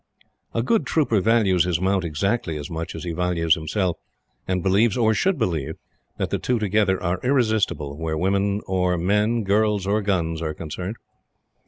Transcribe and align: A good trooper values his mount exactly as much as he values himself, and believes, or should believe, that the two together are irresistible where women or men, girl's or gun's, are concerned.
A 0.55 0.63
good 0.63 0.87
trooper 0.87 1.21
values 1.21 1.63
his 1.65 1.79
mount 1.79 2.03
exactly 2.03 2.57
as 2.57 2.71
much 2.71 2.95
as 2.95 3.03
he 3.03 3.11
values 3.11 3.53
himself, 3.53 3.97
and 4.47 4.63
believes, 4.63 4.97
or 4.97 5.13
should 5.13 5.37
believe, 5.37 5.75
that 6.17 6.31
the 6.31 6.39
two 6.39 6.57
together 6.57 6.99
are 7.03 7.19
irresistible 7.23 7.95
where 7.99 8.17
women 8.17 8.61
or 8.65 8.97
men, 8.97 9.43
girl's 9.43 9.85
or 9.85 10.01
gun's, 10.01 10.41
are 10.41 10.55
concerned. 10.55 10.95